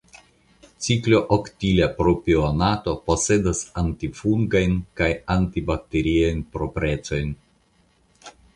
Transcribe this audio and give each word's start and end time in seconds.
Ciklooktila 0.85 1.89
propionato 1.99 2.95
posedas 3.09 3.61
antifungajn 3.83 4.75
kaj 5.01 5.11
antibakteriajn 5.37 6.43
proprecojn. 6.57 7.33